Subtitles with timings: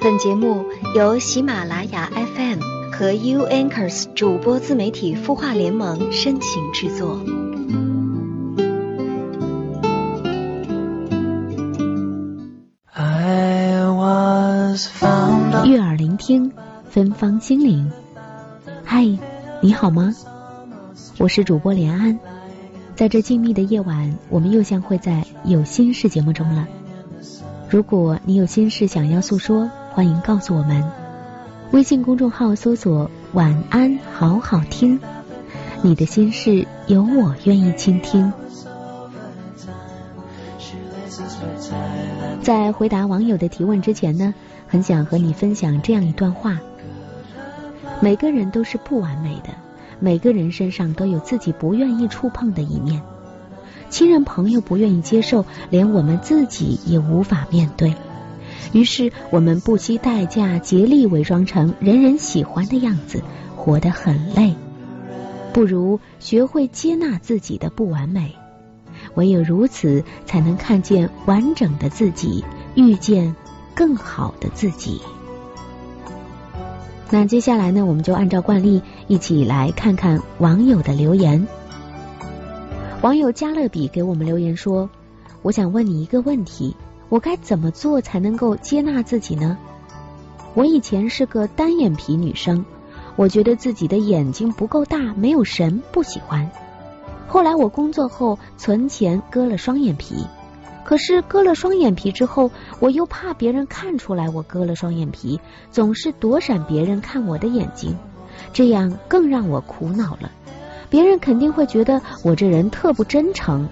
[0.00, 0.64] 本节目
[0.94, 2.60] 由喜马拉雅 FM
[2.92, 7.18] 和 U Anchors 主播自媒体孵化联盟深情制作。
[15.64, 16.52] 悦耳聆听，
[16.88, 17.90] 芬芳心灵。
[18.84, 19.04] 嗨，
[19.60, 20.14] 你好吗？
[21.18, 22.18] 我是主播连安，
[22.94, 26.68] 在这静谧的夜晚，我们又相会在有心事节目中了。
[27.68, 29.68] 如果你有心事想要诉说，
[29.98, 30.84] 欢迎告诉我们。
[31.72, 35.00] 微信公众号搜索“晚安好好听”，
[35.82, 38.32] 你的心事有我愿意倾听。
[42.40, 44.32] 在回答网友的提问之前呢，
[44.68, 46.60] 很想和你分享这样一段话：
[48.00, 49.48] 每个人都是不完美的，
[49.98, 53.02] 每个人身上都有自己不愿意触碰的一面。
[53.90, 57.92] 亲人朋友不愿意接受，连我们自己也无法面对。
[58.72, 63.22] 于是我们不惜代价，竭力伪装成人人喜欢的样子，
[63.56, 64.54] 活得很累。
[65.52, 68.34] 不如学会接纳自己的不完美，
[69.14, 73.34] 唯有如此，才能看见完整的自己，遇见
[73.74, 75.00] 更好的自己。
[77.10, 81.48] 那接下来呢，我们就按照惯例，一起来看看网友的留言。
[83.00, 84.90] 网友加勒比给我们留言说
[85.40, 86.76] ：“我想问你一个问题，
[87.08, 89.56] 我该怎么做才能够接纳自己呢？
[90.54, 92.64] 我以前是个单眼皮女生，
[93.16, 96.50] 我觉得自己的眼睛不够大，没有神，不喜欢。
[97.26, 100.26] 后来我工作后存钱割了双眼皮，
[100.84, 107.96] 可是割了双眼皮之后，我又怕别人看出来我割了双眼皮，总是躲闪别人看我的眼睛，
[108.52, 110.30] 这样更让我苦恼了。”
[110.90, 113.68] 别人肯定会觉得我这人特不真诚，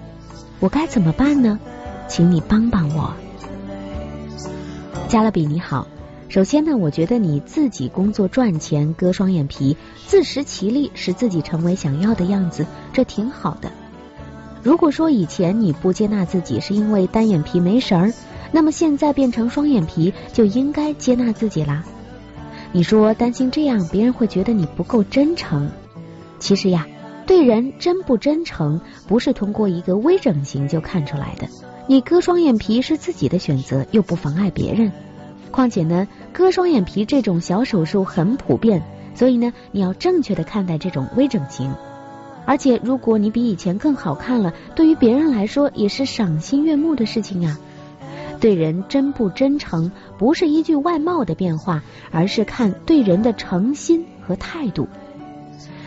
[0.59, 1.59] 我该怎么办呢？
[2.07, 3.11] 请你帮帮我。
[5.07, 5.87] 加勒比你好，
[6.27, 13.71] 首先呢，我觉得你自己工作赚钱割双眼皮，自食其力，使自己成为想要的样子，这挺好的。
[14.63, 18.13] 如果说以前你不接纳自己是因为单眼皮没神儿，
[18.51, 21.85] 那么现在变成双眼皮就应该接纳自己啦。
[22.73, 25.71] 你说担心这样别人会觉得你不够真诚，
[26.39, 26.85] 其实呀。
[27.25, 31.45] 对人真不真诚，不是通过一个微整形就看出来的。
[31.85, 34.89] 你割双眼皮是自己的选择，又不妨碍别人。
[35.51, 38.83] 况且呢，割双眼皮这种小手术很普遍，
[39.15, 41.73] 所以呢，你要正确的看待这种微整形。
[42.45, 47.59] 而且，如果你比以前更好看了，对于别人来说也是赏心悦目的事情啊。
[48.39, 51.81] 对人真不真诚，不是依据外貌的变化，
[52.11, 54.87] 而是看对人的诚心和态度。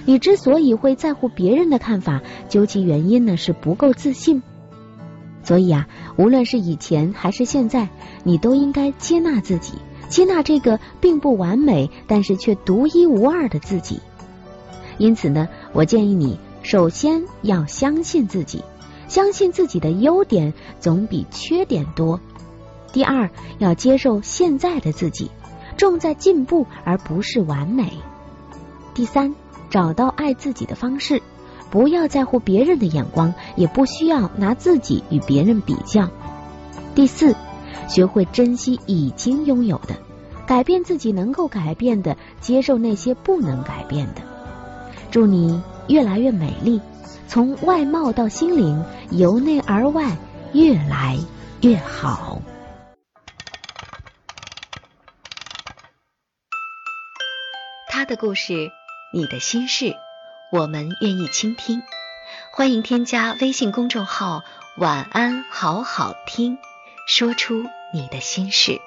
[0.04, 4.42] 你之所以会在乎别人的看法，究其原因呢是不够自信。
[5.42, 7.88] 所以啊，无论是以前还是现在，
[8.24, 9.74] 你都应该接纳自己，
[10.08, 14.00] 接纳这个并不完美但是却独一无二的自己。
[14.98, 18.62] 因此呢，我建议你首先要相信自己，
[19.08, 22.20] 相信自己的优点总比缺点多。
[22.92, 25.30] 第二，要接受现在的自己，
[25.76, 27.92] 重在进步而不是完美。
[28.94, 29.34] 第三。
[29.70, 31.22] 找到爱自己的方式，
[31.70, 36.10] 不要在乎别人的眼光，也不需要拿自己与别人比较。
[36.94, 37.36] 第四，
[37.88, 39.94] 学会珍惜已经拥有的，
[40.46, 44.22] 改变自己能够改变的，接受那些不能改变的。
[45.10, 46.80] 祝你越来越美丽，
[47.28, 50.16] 从外貌到心灵，由内而外
[50.52, 51.18] 越来
[51.60, 52.42] 越好。
[57.88, 58.70] 他的故事。
[59.12, 59.92] 你的心事，
[60.52, 61.80] 我们愿意倾听。
[62.50, 64.42] 欢迎添加微信公众号
[64.78, 66.58] “晚安好好听”，
[67.06, 67.62] 说出
[67.94, 68.80] 你的心事。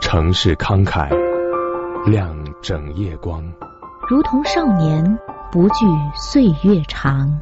[0.00, 1.08] 城市慷慨，
[2.10, 3.40] 亮整夜光，
[4.08, 5.16] 如同少年
[5.52, 5.86] 不惧
[6.16, 7.40] 岁月长。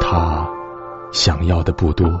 [0.00, 0.44] 他。
[1.12, 2.20] 想要的不多，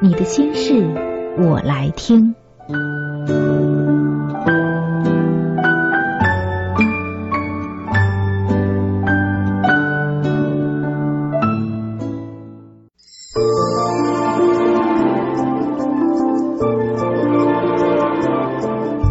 [0.00, 0.74] 你的心事
[1.38, 2.32] 我来听。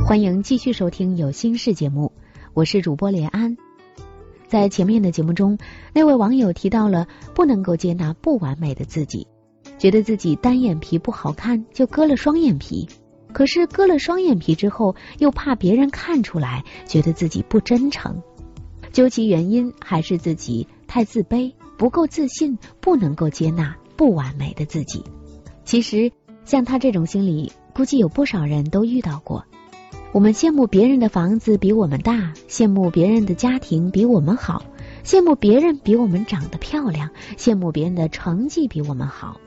[0.06, 2.14] 欢迎继续收听有心事节目
[2.54, 3.58] 我是主播连安。
[4.48, 5.58] 在前面的节目中
[5.94, 9.28] 那位网友提到了不能够接纳不完美的自己。
[9.78, 12.88] 觉得自己单眼皮不好看，就割了双眼皮。
[13.34, 18.22] 可是割了双眼皮之后，又怕别人看出来，觉得自己不真诚。
[18.92, 25.04] 究其原因，还是自己太自卑，不够自信，不能够接纳不完美的自己。
[25.66, 26.12] 其实，
[26.46, 29.46] 像他这种心理，估计有不少人都遇到过。
[30.14, 34.64] 我们羡慕别人的房子比我们大，羡慕别人的家庭比我们好，
[35.04, 39.40] 羡慕别人比我们长得漂亮，羡慕别人的成绩比我们好。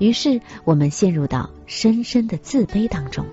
[0.00, 3.24] 于是我们陷入到深深的自卑当中。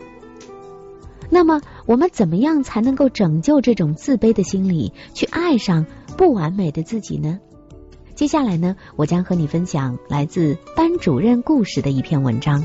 [1.31, 7.40] 那么，我们怎么样才能够拯救这种自卑的心理，去爱上不完美的自己呢？
[8.14, 12.64] 接下来呢，我将和你分享来自班主任故事的一篇文章：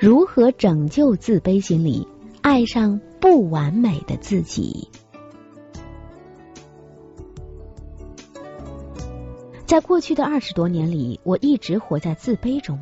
[0.00, 2.08] 如何拯救自卑心理，
[2.42, 3.00] 爱上。
[3.18, 4.88] 不完美的自己，
[9.66, 12.78] 在过去的二十多年里，我一直活在自卑中，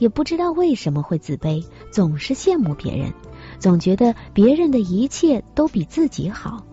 [0.00, 3.12] 也不知道为什么会自卑，总是羡慕别人，
[3.60, 6.64] 总觉得别人的一切都比自己好。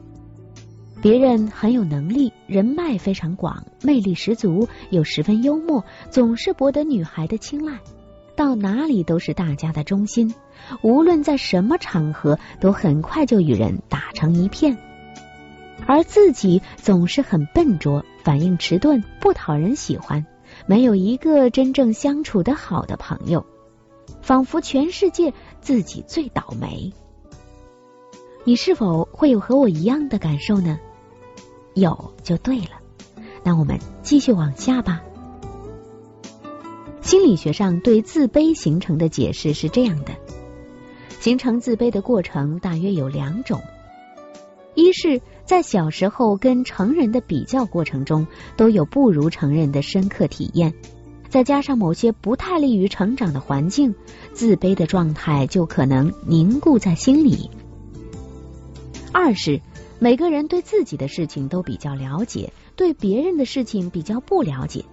[1.02, 7.80] 别人很有能力，人脉非常广，魅力十足，又十分幽默，总是博得女孩的青睐。
[8.36, 10.34] 到哪里都是大家的中心，
[10.82, 14.78] 无论在什么场合，都很快就与人打成一片。
[15.86, 20.26] 而自己总是很笨拙，反应迟钝，不讨人喜欢，
[20.66, 23.46] 没有一个真正相处的好的朋友，
[24.22, 26.92] 仿佛全世界自己最倒霉。
[28.44, 30.80] 你是否会有和我一样的感受呢？
[31.74, 32.82] 有就对了，
[33.44, 35.04] 那我们继续往下吧。
[37.02, 40.14] 心理学上对自卑形成的解释是这样的：
[41.20, 43.62] 形成自卑的过程大约有两种，
[44.76, 48.28] 一是，在小时候跟成人的比较过程中，
[48.58, 50.74] 都有不如成人的深刻体验，
[51.30, 53.96] 再加上某些不太利于成长的环境，
[54.34, 57.50] 自卑的状态就可能凝固在心里；
[59.14, 59.62] 二是，
[60.00, 64.84] 每个人对自己的事情都比较了解，对别人的事情比较不了解，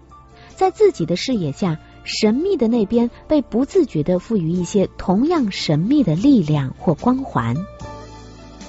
[0.54, 1.78] 在自己的视野下。
[2.06, 7.56] 神秘的那边被不自觉的赋予一些同样神秘的力量或光环，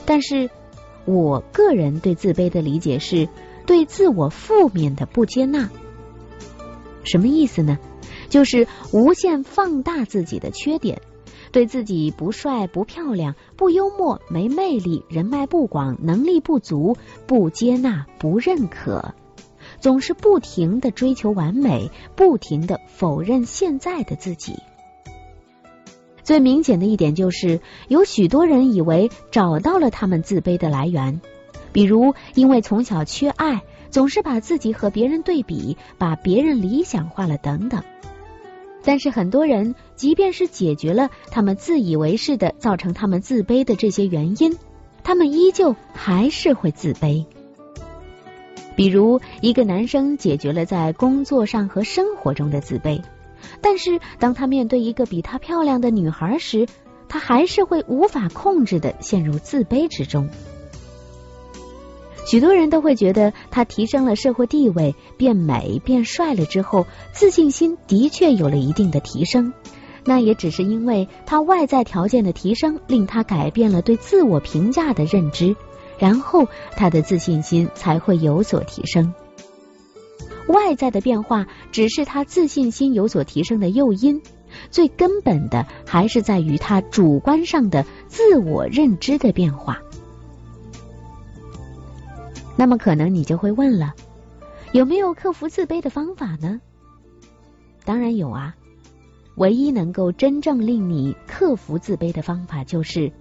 [0.05, 0.49] 但是
[1.05, 3.29] 我个人对自卑的理解是
[3.65, 5.69] 对自我负面的不接纳。
[7.03, 7.77] 什么意思呢？
[8.29, 11.01] 就是无限放大自己的缺点，
[11.51, 16.97] 对自己不帅、不漂亮、不幽默、没魅力、人脉不广、能力不足
[17.27, 19.13] 不接纳、不认可。
[19.79, 24.55] 总是不停的追求完美，不停的否认现在的自己。
[26.25, 31.21] 最明显的一点就是，有许多人以为找到了他们自卑的来源，
[31.71, 33.61] 比如因为从小缺爱，
[33.91, 37.83] 总是把自己和别人对比，把别人理想化了等等。
[38.83, 44.57] 但是很多人，即便是解决了他们自以为是的造成他们自卑的这些原因，
[45.03, 47.25] 他们依旧还是会自卑。
[48.75, 53.01] 比如，一个男生解决了在工作上和生活中的自卑，
[53.61, 56.67] 但是当他面对一个比他漂亮的女孩时，
[57.07, 60.29] 他还是会无法控制的陷入自卑之中。
[62.25, 69.53] 许多人都会觉得，他提升了社会地位，变美变帅了之后，自信心的确有了一定的提升，
[70.03, 75.55] 那也只是因为他外在条件的提升，令他改变了对自我评价的认知。
[75.97, 79.13] 然后他的自信心才会有所提升。
[80.47, 84.21] 外在的变化只是他自信心有所提升的诱因，
[84.69, 89.81] 最根本的还是在于他主观上的自我认知的变化。
[92.55, 93.93] 那么可能你就会问了，
[94.71, 96.61] 有没有克服自卑的方法呢？
[97.83, 98.55] 当然有啊，
[99.35, 103.11] 唯一能够真正令你克服自卑的方法就是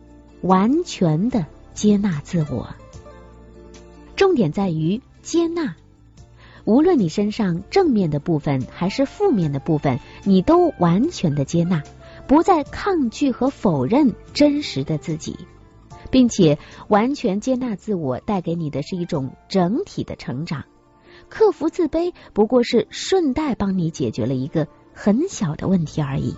[0.42, 1.46] 完全的。
[1.74, 2.68] 接纳自我，
[4.14, 5.74] 重点在于接纳。
[6.64, 11.82] 无论你身上正面的部分还是负面的部分，你都完全的接纳，
[12.26, 15.36] 不再抗拒和否认真实的自己，
[16.10, 20.64] 并且完全接纳自我带给你的是一种整体的成长。
[21.28, 26.34] 克服自卑不过是顺带帮你解决了一个很小的问题而已。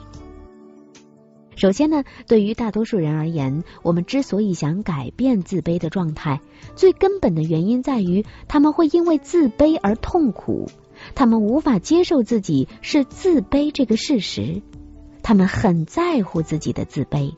[1.57, 6.41] 首先呢，对于大多数人而言，我们之所以想改变自卑的状态，
[6.75, 10.69] 最根本的原因在于他们会因为自卑而痛苦，
[11.15, 14.61] 他们无法接受自己是自卑这个事实，
[15.23, 17.35] 他们很在乎自己的自卑。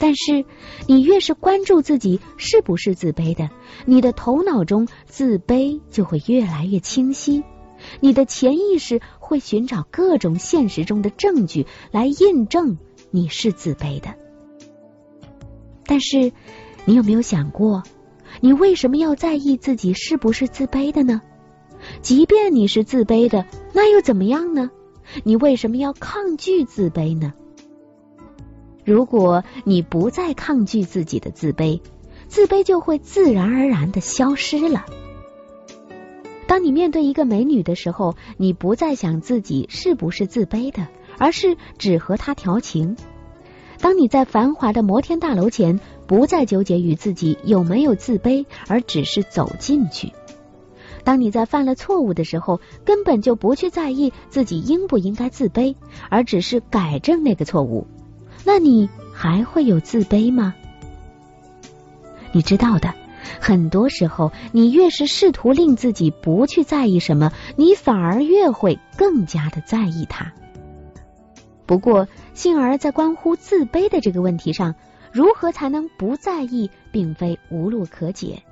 [0.00, 0.44] 但是，
[0.86, 3.50] 你越是关注自己是不是自卑的，
[3.84, 7.42] 你的头脑中自卑就会越来越清晰，
[8.00, 12.78] 你的潜意识会寻找各种现实中的证据来印证
[13.10, 14.14] 你是自卑的。
[15.84, 16.32] 但是，
[16.84, 17.82] 你有没有想过，
[18.40, 21.22] 你为什么要在意自己是不是自卑的呢？
[22.02, 24.70] 即便你是自卑的，那又怎么样呢？
[25.24, 27.32] 你为什么要抗拒自卑呢？
[28.84, 31.80] 如果你不再抗拒自己的自卑，
[32.26, 34.84] 自卑就会自然而然的消失了。
[36.58, 42.96] 当你面对一个美女的时候，你不再想自己是不是自卑的，而是只和她调情。
[43.78, 50.12] 当你在繁华的摩天大楼前，不再纠结于自己有没有自卑，而只是走进去。
[51.04, 55.76] 当你在犯了错误的时候，根本就不去在意自己应不应该自卑，
[56.10, 57.86] 而只是改正那个错误。
[58.44, 60.56] 那你还会有自卑吗？
[62.32, 62.94] 你知道的，
[63.40, 70.32] 很多时候，你越是试图令自己不去在意什么，你反而越会更加的在意它。
[71.66, 74.74] 不过，幸而在关乎自卑的这个问题上，
[75.12, 78.42] 如何才能不在意，并非无路可解。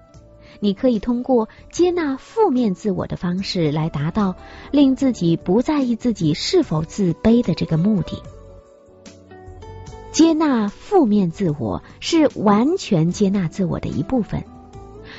[0.60, 4.36] 你可以通过接纳负面自我的方式来达到
[4.70, 8.22] 令自己不在意自己是否自卑的这个目的。
[10.12, 14.44] 接纳负面自我是完全接纳自我的一部分。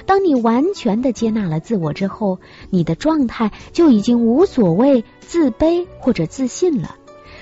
[0.08, 2.40] 当你完全的接纳了自我之后，
[2.72, 6.96] 你的状态就已经无所谓自卑或者自信了，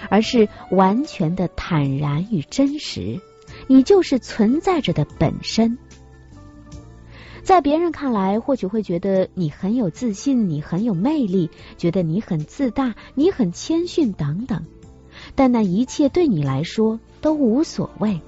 [0.10, 3.22] 而是完全的坦然与真实。
[3.68, 5.78] 你就是存在着的本身。
[7.44, 14.66] 在别人看来，或许会觉得你很有自信，你很有魅力，觉得你很自大，你很谦逊等等。
[15.36, 18.20] 但那一切对你来说都无所谓。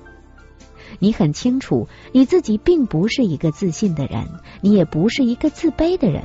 [0.99, 4.27] 你很清楚，你自己并不是一个自信的人，
[4.61, 6.23] 你也不是一个自卑的人。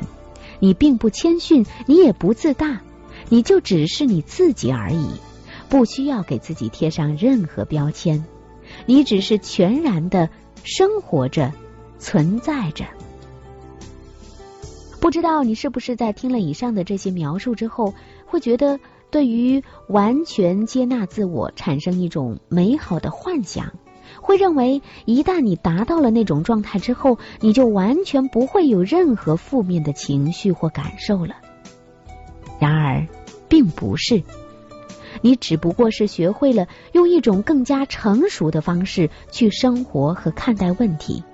[0.61, 2.83] 你并不谦逊，你也不自大，
[3.29, 5.09] 你就只是你自己而已，
[5.69, 8.25] 不需要给自己贴上任何标签。
[8.87, 10.31] 你只是全然的
[10.63, 11.53] 生活着，
[11.99, 12.85] 存在着。
[15.01, 17.95] 不知道你是不是在听了以上的这些描述之后，
[18.27, 18.79] 会觉得？
[19.11, 23.75] 对于完全接纳自我产生一种美好的幻想，
[24.23, 31.35] 会认为一旦你达到了那种状态之后，你就完全不会有任何负面的情绪或感受了。
[32.59, 33.07] 然而，
[33.49, 34.23] 并不是，
[35.21, 41.25] 你只不过是学会了用一种更加成熟的方式去生活和看待问题。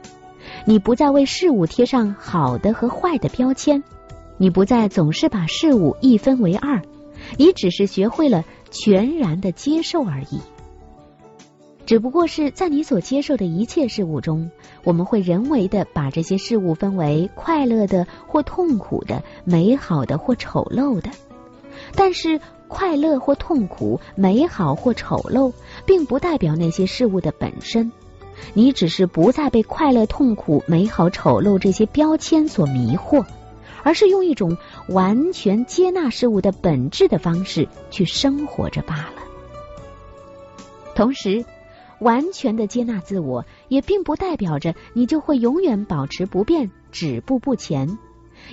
[0.64, 3.84] 你不再为事物贴上好的和坏的标签，
[4.38, 6.80] 你不再总是把事物一分为二。
[7.36, 10.40] 你只是学会了全然的接受而已，
[11.88, 14.50] 只不过是在你所接受的一切事物中，
[14.84, 21.08] 我们会人为的把这些事物分为快乐的或痛苦的、美好的或丑陋的。
[21.94, 25.54] 但是，快乐或痛苦、美好或丑陋，
[25.86, 27.90] 并不代表那些事物的本身。
[28.52, 33.24] 你只是不再被快乐、痛苦、美好、丑陋这些标签所迷惑。
[33.82, 34.58] 而是用一种
[34.90, 39.22] 完全接纳事物的本质的方式去生活着罢了。
[40.94, 41.46] 同时，
[42.00, 47.98] 完全的接纳自我，也并不代表着你就会永远保持不变、止步不前。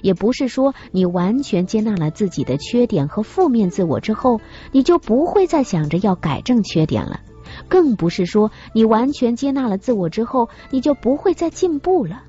[0.01, 7.21] 也不是说你完全接纳了自己的缺点和负面自我之后，你就不会再想着要改正缺点了。
[7.69, 12.23] 更不是说你完全接纳了自我之后，你就不会再进步了。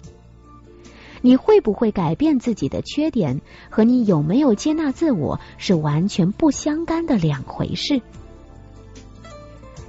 [1.22, 8.00] 你会不会改变自己的缺点，和你有没有接纳自我是完全不相干的两回事。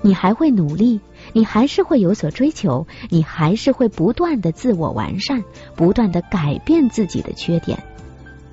[0.01, 0.99] 你还会努力，
[1.37, 5.43] 你还是会有所追求，你还是会不断的自我完善，
[5.75, 7.77] 不断的改变自己的缺点。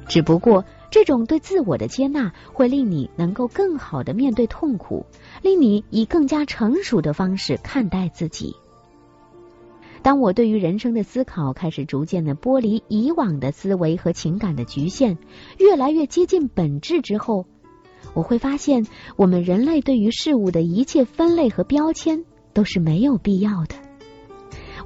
[0.07, 5.07] 只不过，这种对自我的接纳会令你能够更好的面对痛苦，
[5.41, 8.55] 令你以更加成熟的方式看待自己。
[10.03, 15.17] 当我对于人生的思考开始逐渐的剥离以往的思维和情感的局限，
[15.59, 17.47] 越来越接近本质之后，
[18.13, 18.87] 我会发现，
[19.17, 23.75] 我们人类对于事物的一切分类和标签都是没有必要的。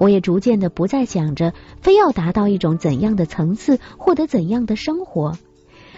[0.01, 5.37] 我也逐渐的不再想着非要达到一种怎样的层次，获得怎样的生活。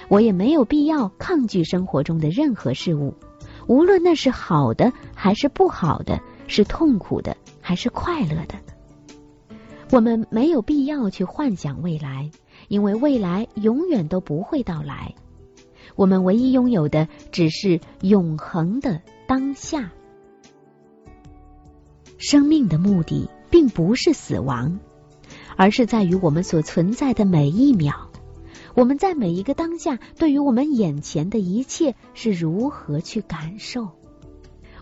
[0.08, 3.14] 我也没有必要抗拒生活中的任何事物，
[3.68, 8.54] 无论那是好的还是不好的，是痛苦的还是快乐的。
[9.92, 12.30] 我们没有必要去幻想未来，
[12.68, 15.14] 因为未来永远都不会到来。
[15.94, 19.92] 我们唯一拥有的只是永恒的当下。
[22.20, 24.78] 生命的目的并不是死亡，
[25.56, 28.10] 而是在于我们所存在的每一秒。
[28.74, 33.88] 我们在每一个当下，对于我们眼前的一切是如何去感受？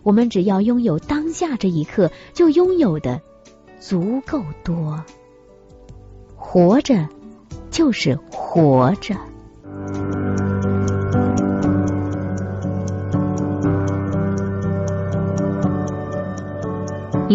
[0.02, 3.22] 我们只要拥有当下这一刻，就拥有的
[3.78, 5.04] 足够多。
[6.34, 7.08] 活着
[7.70, 9.16] 就是活着。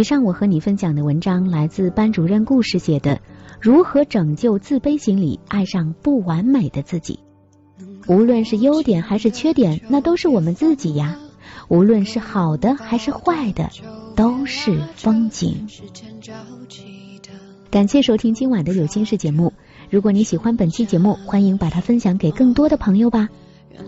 [0.03, 3.15] 上我和你分享的文章来自班主任故事写的
[3.59, 7.19] 《如何拯救自卑心理，爱上不完美的自己》。
[8.13, 11.17] 无论是优点还是缺点，那都是我们自己呀。
[11.69, 13.69] 无论是好的还是坏的，
[14.15, 15.67] 都是风景。
[17.71, 19.53] 感谢收听今晚的有心事节目。
[19.89, 23.29] 如果你喜欢本期节目，欢迎把它分享给更多的朋友吧。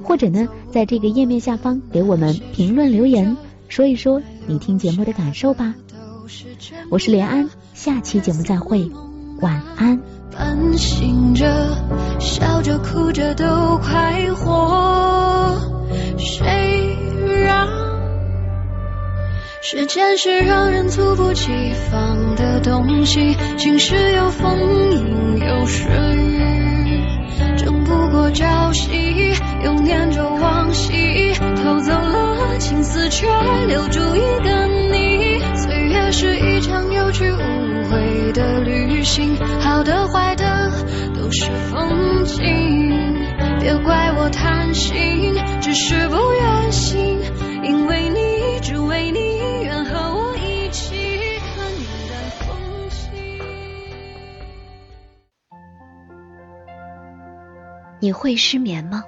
[0.03, 5.75] 或者呢，在这个页面下方给我们评论留言，说一说你听节目的感受吧。
[6.89, 8.89] 我是连安，下期节目再会，
[9.41, 10.01] 晚安。
[10.31, 11.45] 半醒着，
[12.19, 15.55] 笑着哭着都快活，
[16.17, 16.97] 谁
[17.45, 17.67] 让
[19.61, 21.45] 时间是让人猝不及
[21.91, 24.59] 防的东西，晴时有风，
[24.93, 28.89] 阴有时雨，争不过朝夕，
[29.63, 33.27] 又念着往昔，偷走了青丝，却
[33.67, 35.24] 留住一个你。
[35.95, 37.37] 也是一场有去无
[37.89, 40.69] 回的旅行，好的坏的
[41.15, 43.15] 都是风景。
[43.59, 47.19] 别怪我贪心，只是不愿醒，
[47.63, 50.95] 因为你，只为你，愿和我一起
[51.39, 53.09] 看云淡风轻。
[57.99, 59.03] 你会失眠吗？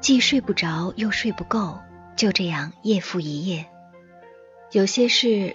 [0.00, 1.78] 既睡不着又睡不够，
[2.16, 3.66] 就这样夜复一夜。
[4.72, 5.54] 有些事。